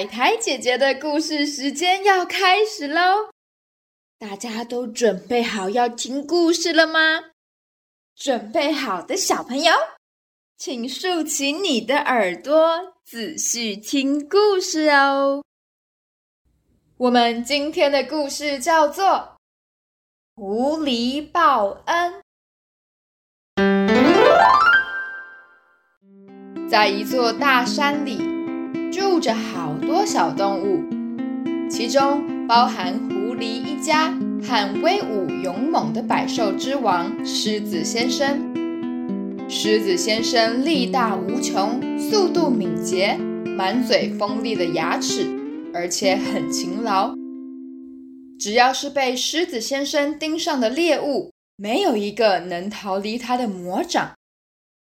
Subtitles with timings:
[0.00, 3.28] 海苔姐姐的故事时间要开始喽！
[4.18, 7.32] 大家都准备好要听故事了吗？
[8.16, 9.70] 准备好的小朋友，
[10.56, 15.44] 请竖起你的耳朵，仔细听故事哦。
[16.96, 19.04] 我们今天的故事叫做
[20.34, 22.22] 《狐狸报恩》。
[26.70, 28.29] 在一座大山里，
[28.90, 30.82] 住着好多小动物，
[31.70, 34.10] 其中包含狐狸一家
[34.42, 38.50] 和威武勇猛的百兽之王狮子先生。
[39.48, 45.24] 狮子先生力大无穷，速度敏捷，满嘴锋利的牙齿，
[45.72, 47.14] 而且很勤劳。
[48.40, 54.12] 只要是被狮子先生盯上的猎物，没有一个能逃离他的魔掌。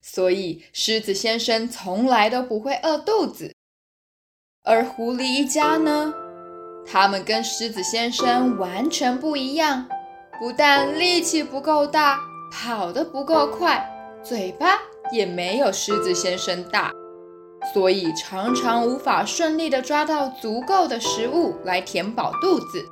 [0.00, 3.52] 所以，狮子先生从来都不会饿肚子。
[4.68, 6.12] 而狐狸一家呢？
[6.84, 9.86] 他们跟狮子先生完全不一样，
[10.40, 12.18] 不但力气不够大，
[12.50, 13.88] 跑得不够快，
[14.24, 14.66] 嘴巴
[15.12, 16.90] 也没有狮子先生大，
[17.72, 22.84] 所以常常无法顺利地抓到足够的食物来填饱肚子。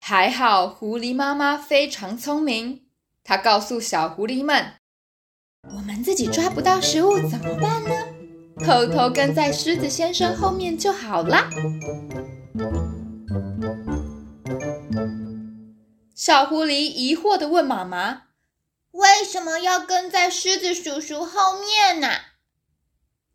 [0.00, 2.82] 还好，狐狸妈妈非常聪明。
[3.24, 4.74] 她告诉小狐狸们
[5.70, 7.90] ：“我们自己抓不到食物怎么办呢？
[8.64, 11.48] 偷偷跟在狮子先生后面就好啦。”
[16.14, 18.24] 小狐狸疑惑地问妈妈
[18.92, 22.08] ：“为什么要跟在狮子叔叔后面呢？”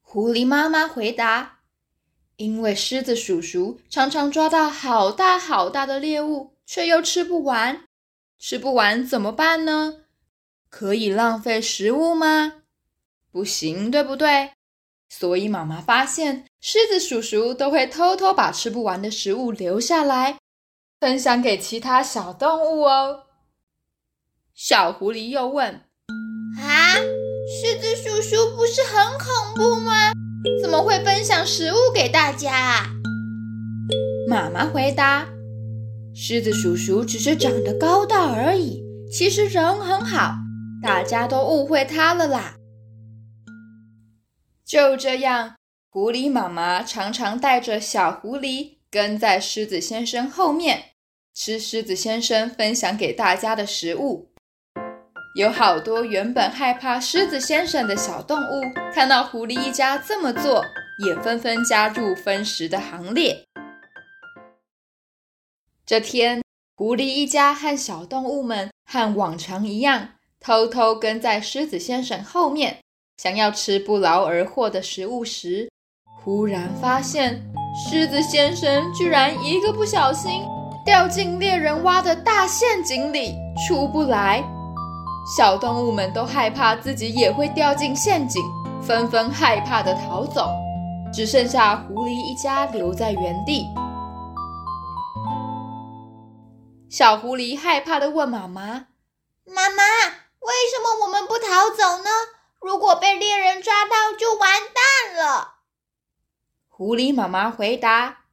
[0.00, 1.58] 狐狸妈妈回答。
[2.36, 7.84] 因为狮子叔叔常常抓到好大好大的猎物，却又吃不完。
[8.38, 10.01] 吃不完怎么办呢？
[10.72, 12.54] 可以浪费食物吗？
[13.30, 14.52] 不行，对不对？
[15.10, 20.38] 所以妈妈发现，狮子叔叔都会偷偷把吃不完的食物留下来，
[20.98, 23.24] 分享给其他小动物哦。
[24.54, 25.82] 小狐狸又问
[26.58, 30.12] ：“啊，狮子叔叔不是很恐怖吗？”
[30.62, 32.86] 怎么会分享食物给大家啊？
[34.26, 35.28] 妈妈回答
[36.16, 38.82] ：“狮子叔叔只是长得高大而已，
[39.12, 40.34] 其实人很好，
[40.82, 42.56] 大家都误会他了啦。”
[44.66, 45.56] 就这样，
[45.90, 50.94] 狐狸妈妈常常带着小狐狸跟在狮子先生后面，
[51.34, 54.30] 吃狮子先生分享给大家的食物。
[55.34, 58.62] 有好多原本害怕狮子先生的小动物，
[58.92, 60.62] 看到狐狸一家这么做，
[61.06, 63.46] 也纷纷加入分食的行列。
[65.86, 66.42] 这天，
[66.76, 70.10] 狐狸一家和小动物们和往常一样，
[70.42, 72.78] 偷偷跟在狮子先生后面，
[73.18, 75.70] 想要吃不劳而获的食物时，
[76.20, 77.40] 忽然发现
[77.88, 80.42] 狮子先生居然一个不小心
[80.84, 83.34] 掉进猎人挖的大陷阱里，
[83.68, 84.42] 出不来。
[85.36, 88.42] 小动物们都害怕自己也会掉进陷阱，
[88.82, 90.48] 纷纷害怕的逃走，
[91.14, 93.64] 只剩下狐狸一家留在原地。
[96.90, 98.86] 小狐狸害怕的问妈妈
[99.46, 99.82] ：“妈妈，
[100.42, 102.10] 为什么我们不逃走呢？
[102.60, 105.54] 如果被猎人抓到，就完蛋了。”
[106.68, 108.24] 狐狸妈妈回答：“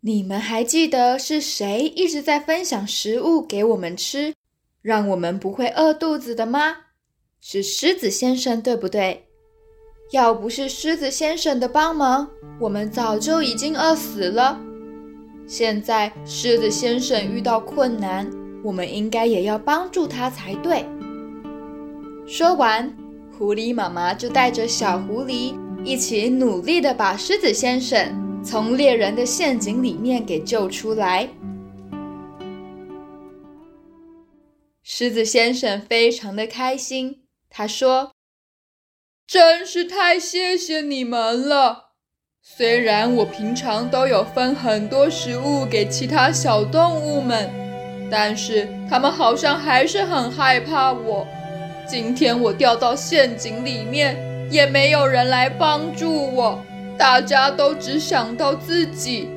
[0.00, 4.34] 你们还记得是谁一直在分享食物给我们吃？”
[4.82, 6.76] 让我们不会饿肚子的吗？
[7.38, 9.26] 是狮子先生，对不对？
[10.12, 14.58] 要不是狮子先生的帮忙，我们早就已经饿死了。
[15.46, 18.26] 现在狮子先生遇到困难，
[18.64, 20.84] 我们应该也要帮助他才对。
[22.26, 22.92] 说完，
[23.36, 31.28] 狐狸妈妈就带着小狐狸一起努力的把狮子先生从猎人的陷阱里面给救出来。
[34.82, 38.12] 狮子先生非常的开心，他说
[39.26, 41.90] ：“真是太谢谢你们了！
[42.42, 47.50] 虽然我平常都有分很多食物给其他小动物们，
[48.10, 51.26] 但是他们好像还是很害怕我。
[51.90, 54.16] 今天我掉到陷阱里面，
[54.48, 56.64] 也没有人来帮助我，
[56.96, 59.28] 大家都只想到自己。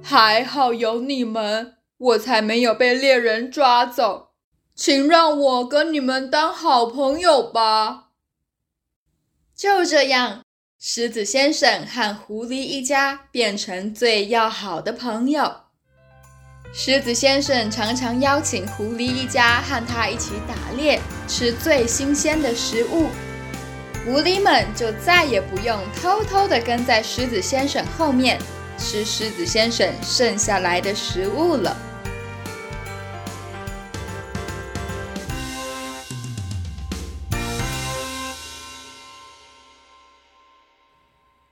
[0.00, 4.28] 还好有你们，我才没有被猎人抓走。”
[4.76, 8.10] 请让我跟你们当好朋友吧。
[9.56, 10.44] 就这样，
[10.78, 15.52] 狮子先生和狐狸一家变成最要好的朋友。
[16.72, 20.98] 狮子先生常常邀请狐狸一家和他一起打猎，
[21.34, 23.08] 吃最新鲜的食物。
[24.04, 28.38] 狐狸们就再也不用偷偷的跟在狮子先生后面
[28.76, 31.74] 吃狮子先生剩下来的食物了。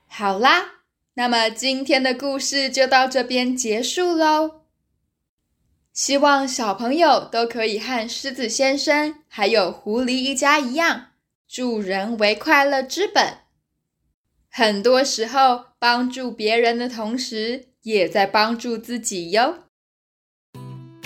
[0.06, 0.82] 好啦，
[1.14, 4.59] 那么今天的故事就到这边结束喽。
[5.92, 11.06] 希望小朋友都可以和狮子先生还有狐狸一家一样，
[11.48, 13.38] 助人为快乐之本。
[14.48, 19.58] 很多时候，帮助别人的同时，也在帮助自己哟。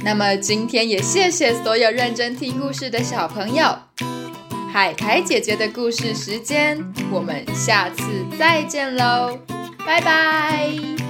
[0.05, 3.79] 那么今天也谢谢所有认真听故事的小朋友。
[4.73, 6.79] 海苔姐姐的故事时间，
[7.11, 8.03] 我们下次
[8.39, 9.39] 再见喽，
[9.87, 11.04] 拜拜。